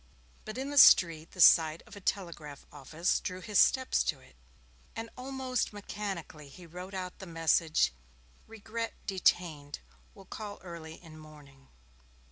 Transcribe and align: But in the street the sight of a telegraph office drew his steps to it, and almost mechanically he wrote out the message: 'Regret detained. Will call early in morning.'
But 0.45 0.57
in 0.57 0.71
the 0.71 0.79
street 0.79 1.33
the 1.33 1.39
sight 1.39 1.83
of 1.85 1.95
a 1.95 2.01
telegraph 2.01 2.65
office 2.71 3.19
drew 3.19 3.39
his 3.39 3.59
steps 3.59 4.01
to 4.05 4.19
it, 4.19 4.35
and 4.95 5.11
almost 5.15 5.73
mechanically 5.73 6.49
he 6.49 6.65
wrote 6.65 6.95
out 6.95 7.19
the 7.19 7.27
message: 7.27 7.93
'Regret 8.47 8.93
detained. 9.05 9.77
Will 10.15 10.25
call 10.25 10.57
early 10.63 10.95
in 10.95 11.19
morning.' 11.19 11.67